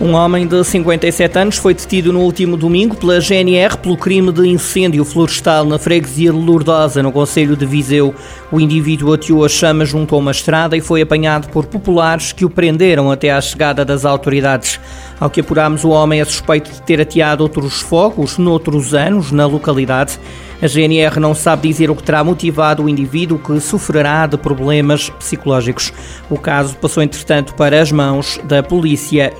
Um 0.00 0.14
homem 0.14 0.46
de 0.46 0.62
57 0.62 1.36
anos 1.40 1.56
foi 1.56 1.74
detido 1.74 2.12
no 2.12 2.20
último 2.20 2.56
domingo 2.56 2.94
pela 2.94 3.20
GNR 3.20 3.76
pelo 3.78 3.96
crime 3.96 4.30
de 4.30 4.46
incêndio 4.46 5.04
florestal 5.04 5.64
na 5.64 5.76
freguesia 5.76 6.30
de 6.30 6.38
Lourdosa, 6.38 7.02
no 7.02 7.10
Conselho 7.10 7.56
de 7.56 7.66
Viseu. 7.66 8.14
O 8.52 8.60
indivíduo 8.60 9.12
ateou 9.12 9.44
as 9.44 9.50
chamas 9.50 9.88
junto 9.88 10.14
a 10.14 10.18
uma 10.18 10.30
estrada 10.30 10.76
e 10.76 10.80
foi 10.80 11.02
apanhado 11.02 11.48
por 11.48 11.66
populares 11.66 12.30
que 12.30 12.44
o 12.44 12.50
prenderam 12.50 13.10
até 13.10 13.32
à 13.32 13.40
chegada 13.40 13.84
das 13.84 14.04
autoridades. 14.04 14.78
Ao 15.18 15.28
que 15.28 15.40
apuramos, 15.40 15.82
o 15.82 15.88
homem 15.88 16.20
é 16.20 16.24
suspeito 16.24 16.70
de 16.70 16.80
ter 16.82 17.00
ateado 17.00 17.42
outros 17.42 17.80
fogos 17.80 18.38
noutros 18.38 18.94
anos 18.94 19.32
na 19.32 19.46
localidade. 19.46 20.16
A 20.60 20.66
GNR 20.66 21.20
não 21.20 21.36
sabe 21.36 21.68
dizer 21.68 21.88
o 21.88 21.94
que 21.94 22.02
terá 22.02 22.24
motivado 22.24 22.82
o 22.82 22.88
indivíduo 22.88 23.38
que 23.38 23.60
sofrerá 23.60 24.26
de 24.26 24.36
problemas 24.36 25.08
psicológicos. 25.10 25.92
O 26.28 26.36
caso 26.36 26.76
passou, 26.76 27.00
entretanto, 27.00 27.54
para 27.54 27.80
as 27.80 27.92
mãos 27.92 28.40
da 28.42 28.60
Polícia 28.60 29.32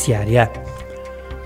پرسیارە 0.00 0.44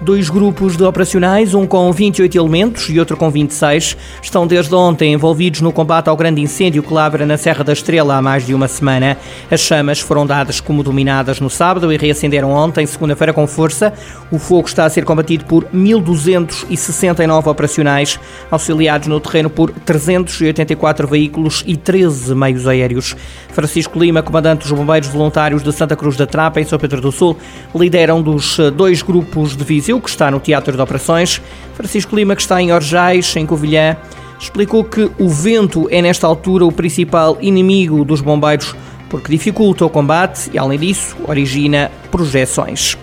Dois 0.05 0.29
grupos 0.29 0.77
de 0.77 0.85
operacionais, 0.85 1.55
um 1.55 1.67
com 1.67 1.91
28 1.91 2.37
elementos 2.37 2.91
e 2.91 2.99
outro 2.99 3.17
com 3.17 3.31
26, 3.31 3.97
estão 4.21 4.47
desde 4.47 4.75
ontem 4.75 5.15
envolvidos 5.15 5.63
no 5.63 5.73
combate 5.73 6.09
ao 6.09 6.17
grande 6.17 6.43
incêndio 6.43 6.83
que 6.83 6.93
labra 6.93 7.25
na 7.25 7.39
Serra 7.39 7.65
da 7.65 7.73
Estrela 7.73 8.17
há 8.17 8.21
mais 8.21 8.45
de 8.45 8.53
uma 8.53 8.69
semana. 8.69 9.17
As 9.51 9.61
chamas 9.61 10.01
foram 10.01 10.27
dadas 10.27 10.61
como 10.61 10.83
dominadas 10.83 11.41
no 11.41 11.49
sábado 11.49 11.91
e 11.91 11.97
reacenderam 11.97 12.51
ontem, 12.51 12.85
segunda-feira, 12.85 13.33
com 13.33 13.47
força. 13.47 13.95
O 14.30 14.39
fogo 14.39 14.69
está 14.69 14.85
a 14.85 14.91
ser 14.91 15.07
combatido 15.07 15.47
por 15.47 15.65
1.269 15.75 17.47
operacionais, 17.47 18.21
auxiliados 18.51 19.09
no 19.09 19.19
terreno 19.19 19.49
por 19.49 19.71
384 19.71 21.09
veículos 21.09 21.65
e 21.66 21.79
13 21.79 22.35
meios 22.35 22.69
aéreos. 22.69 23.16
Francisco 23.55 23.99
Lima, 23.99 24.23
comandante 24.23 24.68
dos 24.68 24.73
Bombeiros 24.73 25.09
Voluntários 25.09 25.63
de 25.63 25.73
Santa 25.73 25.96
Cruz 25.96 26.15
da 26.15 26.27
Trapa, 26.27 26.61
em 26.61 26.65
São 26.65 26.79
Pedro 26.79 27.01
do 27.01 27.11
Sul, 27.11 27.39
lidera 27.74 28.15
um 28.15 28.21
dos 28.21 28.59
dois 28.77 29.01
grupos 29.01 29.57
de 29.57 29.65
Viseu 29.65 29.93
que 30.00 30.10
está 30.10 30.30
no 30.30 30.40
Teatro 30.40 30.76
de 30.76 30.82
Operações. 30.82 31.40
Francisco 31.74 32.14
Lima, 32.14 32.34
que 32.37 32.42
está 32.42 32.60
em 32.60 32.73
Orjais, 32.73 33.34
em 33.37 33.46
Covilhã, 33.46 33.96
explicou 34.38 34.84
que 34.84 35.10
o 35.18 35.28
vento 35.28 35.88
é, 35.90 36.02
nesta 36.02 36.26
altura, 36.26 36.64
o 36.64 36.73
principal 36.73 37.38
inimigo 37.40 38.04
dos 38.04 38.20
bombeiros, 38.20 38.74
porque 39.09 39.30
dificulta 39.30 39.84
o 39.84 39.90
combate 39.90 40.50
e, 40.52 40.59
além 40.59 40.78
disso, 40.78 41.16
origina 41.26 41.90
projeções. 42.10 42.96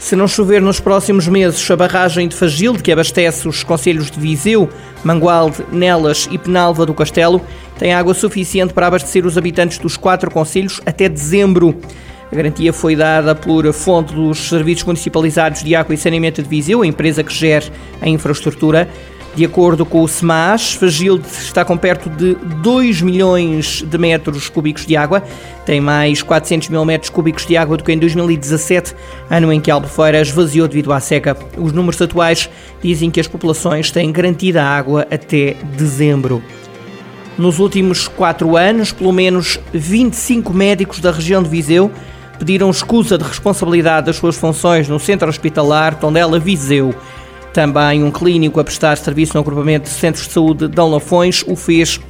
Se 0.00 0.16
não 0.16 0.26
chover 0.26 0.62
nos 0.62 0.80
próximos 0.80 1.28
meses, 1.28 1.70
a 1.70 1.76
barragem 1.76 2.26
de 2.26 2.34
Fagilde, 2.34 2.82
que 2.82 2.90
abastece 2.90 3.46
os 3.46 3.62
concelhos 3.62 4.10
de 4.10 4.18
Viseu, 4.18 4.66
Mangualde, 5.04 5.62
Nelas 5.70 6.26
e 6.30 6.38
Penalva 6.38 6.86
do 6.86 6.94
Castelo, 6.94 7.40
tem 7.78 7.92
água 7.92 8.14
suficiente 8.14 8.72
para 8.72 8.86
abastecer 8.86 9.26
os 9.26 9.36
habitantes 9.36 9.76
dos 9.76 9.98
quatro 9.98 10.30
concelhos 10.30 10.80
até 10.86 11.06
dezembro. 11.06 11.78
A 12.32 12.36
garantia 12.36 12.72
foi 12.72 12.94
dada 12.94 13.34
por 13.34 13.72
fonte 13.72 14.14
dos 14.14 14.48
Serviços 14.48 14.84
Municipalizados 14.84 15.64
de 15.64 15.74
Água 15.74 15.92
e 15.92 15.98
Saneamento 15.98 16.40
de 16.40 16.48
Viseu, 16.48 16.82
a 16.82 16.86
empresa 16.86 17.24
que 17.24 17.34
gera 17.34 17.66
a 18.00 18.08
infraestrutura. 18.08 18.88
De 19.34 19.44
acordo 19.44 19.84
com 19.84 20.02
o 20.02 20.08
SEMAS, 20.08 20.74
Fagilde 20.74 21.26
está 21.26 21.64
com 21.64 21.76
perto 21.76 22.08
de 22.08 22.34
2 22.34 23.02
milhões 23.02 23.82
de 23.82 23.98
metros 23.98 24.48
cúbicos 24.48 24.86
de 24.86 24.96
água, 24.96 25.22
tem 25.64 25.80
mais 25.80 26.20
400 26.22 26.68
mil 26.68 26.84
metros 26.84 27.10
cúbicos 27.10 27.46
de 27.46 27.56
água 27.56 27.76
do 27.76 27.84
que 27.84 27.92
em 27.92 27.98
2017, 27.98 28.94
ano 29.28 29.52
em 29.52 29.60
que 29.60 29.70
Albufeira 29.70 30.20
esvaziou 30.20 30.66
devido 30.66 30.92
à 30.92 30.98
seca. 31.00 31.36
Os 31.56 31.72
números 31.72 32.00
atuais 32.00 32.48
dizem 32.82 33.10
que 33.10 33.20
as 33.20 33.28
populações 33.28 33.90
têm 33.90 34.10
garantida 34.10 34.64
água 34.64 35.06
até 35.10 35.56
dezembro. 35.76 36.42
Nos 37.38 37.60
últimos 37.60 38.08
quatro 38.08 38.56
anos, 38.56 38.92
pelo 38.92 39.12
menos 39.12 39.58
25 39.72 40.52
médicos 40.52 40.98
da 40.98 41.12
região 41.12 41.42
de 41.42 41.48
Viseu 41.48 41.90
pediram 42.40 42.70
escusa 42.70 43.18
de 43.18 43.24
responsabilidade 43.24 44.06
das 44.06 44.16
suas 44.16 44.34
funções 44.34 44.88
no 44.88 44.98
centro 44.98 45.28
hospitalar 45.28 45.94
Tondela 45.96 46.38
Viseu. 46.38 46.94
Também 47.52 48.02
um 48.02 48.10
clínico 48.10 48.58
a 48.58 48.64
prestar 48.64 48.96
serviço 48.96 49.34
no 49.34 49.40
agrupamento 49.40 49.84
de 49.84 49.94
centros 49.94 50.26
de 50.26 50.32
saúde 50.32 50.66
de 50.66 50.80
Lafões 50.80 51.44
o 51.46 51.54
fez. 51.54 52.00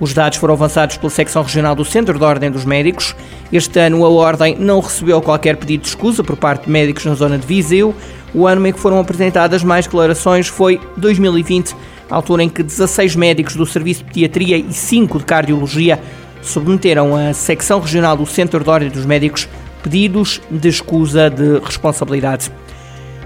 Os 0.00 0.12
dados 0.12 0.36
foram 0.38 0.54
avançados 0.54 0.96
pela 0.96 1.10
secção 1.10 1.42
regional 1.42 1.76
do 1.76 1.84
Centro 1.84 2.18
de 2.18 2.24
Ordem 2.24 2.50
dos 2.50 2.64
Médicos. 2.64 3.14
Este 3.52 3.78
ano 3.78 4.04
a 4.04 4.08
Ordem 4.08 4.56
não 4.58 4.80
recebeu 4.80 5.22
qualquer 5.22 5.56
pedido 5.56 5.82
de 5.82 5.88
escusa 5.88 6.24
por 6.24 6.36
parte 6.36 6.64
de 6.64 6.72
médicos 6.72 7.04
na 7.04 7.14
zona 7.14 7.38
de 7.38 7.46
Viseu. 7.46 7.94
O 8.34 8.48
ano 8.48 8.66
em 8.66 8.72
que 8.72 8.80
foram 8.80 8.98
apresentadas 8.98 9.62
mais 9.62 9.86
declarações 9.86 10.48
foi 10.48 10.80
2020, 10.96 11.74
altura 12.10 12.42
em 12.42 12.48
que 12.48 12.64
16 12.64 13.14
médicos 13.14 13.54
do 13.54 13.64
Serviço 13.64 14.02
de 14.02 14.10
Pediatria 14.10 14.56
e 14.56 14.72
5 14.72 15.18
de 15.18 15.24
Cardiologia 15.24 16.00
submeteram 16.42 17.14
a 17.14 17.32
secção 17.32 17.78
regional 17.78 18.16
do 18.16 18.26
Centro 18.26 18.62
de 18.62 18.70
Ordem 18.70 18.90
dos 18.90 19.06
Médicos 19.06 19.48
pedidos 19.82 20.40
de 20.50 20.68
escusa 20.68 21.30
de 21.30 21.58
responsabilidade. 21.60 22.50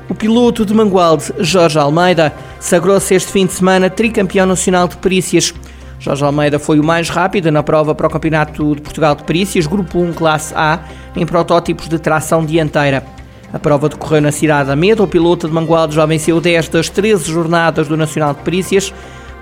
O 0.08 0.14
piloto 0.14 0.66
de 0.66 0.74
Mangualde, 0.74 1.32
Jorge 1.38 1.78
Almeida, 1.78 2.32
sagrou-se 2.60 3.14
este 3.14 3.32
fim 3.32 3.46
de 3.46 3.52
semana 3.52 3.88
tricampeão 3.88 4.46
nacional 4.46 4.86
de 4.86 4.96
perícias. 4.96 5.54
Jorge 5.98 6.24
Almeida 6.24 6.58
foi 6.58 6.80
o 6.80 6.84
mais 6.84 7.08
rápido 7.08 7.50
na 7.50 7.62
prova 7.62 7.94
para 7.94 8.06
o 8.08 8.10
Campeonato 8.10 8.74
de 8.74 8.82
Portugal 8.82 9.14
de 9.14 9.22
Perícias, 9.22 9.66
Grupo 9.66 10.00
1, 10.00 10.12
Classe 10.12 10.52
A, 10.54 10.80
em 11.16 11.24
protótipos 11.24 11.88
de 11.88 11.98
tração 11.98 12.44
dianteira. 12.44 13.04
A 13.52 13.58
prova 13.58 13.88
decorreu 13.88 14.20
na 14.20 14.32
cidade 14.32 14.68
da 14.68 14.76
Medo. 14.76 15.02
O 15.04 15.08
piloto 15.08 15.46
de 15.46 15.54
Mangualde 15.54 15.94
já 15.94 16.06
venceu 16.06 16.40
10 16.40 16.68
das 16.68 16.88
13 16.88 17.30
jornadas 17.30 17.86
do 17.86 17.96
Nacional 17.96 18.34
de 18.34 18.40
Perícias. 18.40 18.92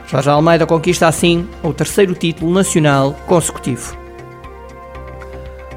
Jorge 0.06 0.28
Almeida 0.28 0.66
conquista 0.66 1.06
assim 1.06 1.48
o 1.62 1.72
terceiro 1.72 2.14
título 2.14 2.52
nacional 2.52 3.12
consecutivo. 3.26 3.99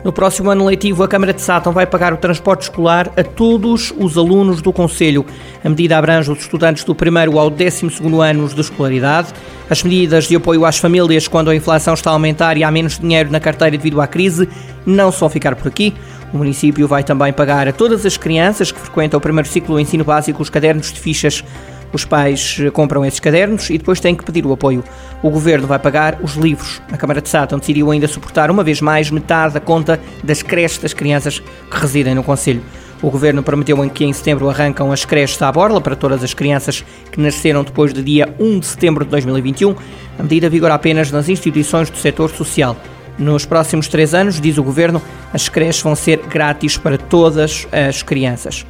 No 0.03 0.11
próximo 0.11 0.49
ano 0.49 0.65
letivo, 0.65 1.01
a 1.01 1.07
Câmara 1.07 1.33
de 1.33 1.41
Sátão 1.41 1.71
vai 1.71 1.87
pagar 1.87 2.13
o 2.13 2.17
transporte 2.17 2.63
escolar 2.63 3.09
a 3.15 3.23
todos 3.23 3.93
os 3.97 4.17
alunos 4.17 4.61
do 4.61 4.73
Conselho. 4.73 5.25
A 5.63 5.69
medida 5.69 5.97
abrange 5.97 6.29
os 6.29 6.39
estudantes 6.39 6.83
do 6.83 6.93
primeiro 6.93 7.39
ao 7.39 7.49
12 7.49 7.87
anos 8.21 8.53
de 8.53 8.59
escolaridade. 8.59 9.29
As 9.69 9.81
medidas 9.81 10.27
de 10.27 10.35
apoio 10.35 10.65
às 10.65 10.77
famílias 10.77 11.25
quando 11.25 11.49
a 11.49 11.55
inflação 11.55 11.93
está 11.93 12.09
a 12.09 12.13
aumentar 12.13 12.57
e 12.57 12.65
há 12.65 12.69
menos 12.69 12.99
dinheiro 12.99 13.31
na 13.31 13.39
carteira 13.39 13.77
devido 13.77 14.01
à 14.01 14.07
crise 14.07 14.49
não 14.85 15.09
só 15.09 15.29
ficar 15.29 15.55
por 15.55 15.69
aqui. 15.69 15.93
O 16.33 16.37
município 16.37 16.85
vai 16.85 17.03
também 17.03 17.31
pagar 17.31 17.69
a 17.69 17.71
todas 17.71 18.05
as 18.05 18.17
crianças 18.17 18.73
que 18.73 18.79
frequentam 18.79 19.17
o 19.17 19.21
primeiro 19.21 19.47
ciclo 19.47 19.75
do 19.75 19.79
ensino 19.79 20.03
básico 20.03 20.41
os 20.41 20.49
cadernos 20.49 20.91
de 20.91 20.99
fichas 20.99 21.45
os 21.93 22.03
pais 22.03 22.57
eh, 22.59 22.69
compram 22.71 23.05
esses 23.05 23.19
cadernos 23.19 23.69
e 23.69 23.77
depois 23.77 23.99
têm 23.99 24.15
que 24.15 24.25
pedir 24.25 24.45
o 24.45 24.51
apoio. 24.51 24.83
O 25.21 25.29
governo 25.29 25.67
vai 25.67 25.79
pagar 25.79 26.17
os 26.21 26.33
livros. 26.33 26.81
A 26.91 26.97
Câmara 26.97 27.21
de 27.21 27.29
Sátão 27.29 27.59
decidiu 27.59 27.91
ainda 27.91 28.07
suportar 28.07 28.49
uma 28.49 28.63
vez 28.63 28.81
mais 28.81 29.11
metade 29.11 29.53
da 29.53 29.59
conta 29.59 29.99
das 30.23 30.41
creches 30.41 30.79
das 30.79 30.93
crianças 30.93 31.39
que 31.39 31.77
residem 31.77 32.15
no 32.15 32.23
Conselho. 32.23 32.61
O 33.01 33.11
governo 33.11 33.43
prometeu 33.43 33.77
que 33.89 34.05
em 34.05 34.13
setembro 34.13 34.49
arrancam 34.49 34.91
as 34.91 35.05
creches 35.05 35.41
à 35.41 35.51
borla 35.51 35.81
para 35.81 35.95
todas 35.95 36.23
as 36.23 36.33
crianças 36.33 36.83
que 37.11 37.19
nasceram 37.19 37.63
depois 37.63 37.91
do 37.91 38.01
dia 38.01 38.33
1 38.39 38.59
de 38.59 38.65
setembro 38.65 39.03
de 39.03 39.11
2021. 39.11 39.75
A 40.17 40.23
medida 40.23 40.49
vigora 40.49 40.73
apenas 40.73 41.11
nas 41.11 41.27
instituições 41.27 41.89
do 41.89 41.97
setor 41.97 42.29
social. 42.29 42.77
Nos 43.19 43.45
próximos 43.45 43.87
três 43.87 44.13
anos, 44.13 44.39
diz 44.39 44.57
o 44.57 44.63
governo, 44.63 45.01
as 45.31 45.49
creches 45.49 45.81
vão 45.81 45.95
ser 45.95 46.17
grátis 46.27 46.77
para 46.77 46.97
todas 46.97 47.67
as 47.71 48.01
crianças. 48.01 48.65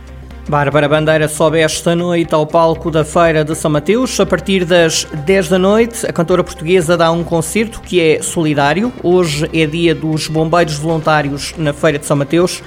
Bárbara 0.47 0.89
Bandeira 0.89 1.27
sobe 1.29 1.59
esta 1.59 1.95
noite 1.95 2.33
ao 2.35 2.45
palco 2.45 2.91
da 2.91 3.05
Feira 3.05 3.45
de 3.45 3.55
São 3.55 3.71
Mateus. 3.71 4.19
A 4.19 4.25
partir 4.25 4.65
das 4.65 5.05
10 5.25 5.49
da 5.49 5.57
noite, 5.57 6.05
a 6.05 6.11
cantora 6.11 6.43
portuguesa 6.43 6.97
dá 6.97 7.11
um 7.11 7.23
concerto 7.23 7.81
que 7.81 8.01
é 8.01 8.21
solidário. 8.21 8.91
Hoje 9.01 9.49
é 9.53 9.65
dia 9.65 9.95
dos 9.95 10.27
bombeiros 10.27 10.75
voluntários 10.75 11.53
na 11.57 11.71
Feira 11.71 11.97
de 11.97 12.05
São 12.05 12.17
Mateus. 12.17 12.61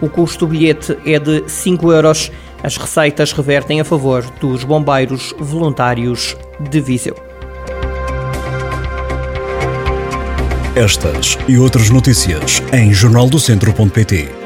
O 0.00 0.08
custo 0.08 0.46
do 0.46 0.52
bilhete 0.52 0.98
é 1.06 1.18
de 1.18 1.44
5 1.48 1.92
euros. 1.92 2.32
As 2.62 2.76
receitas 2.76 3.32
revertem 3.32 3.80
a 3.80 3.84
favor 3.84 4.24
dos 4.40 4.64
bombeiros 4.64 5.34
voluntários 5.38 6.36
de 6.58 6.80
Viseu. 6.80 7.14
Estas 10.74 11.38
e 11.48 11.58
outras 11.58 11.90
notícias 11.90 12.62
em 12.72 12.92
jornaldocentro.pt 12.92 14.39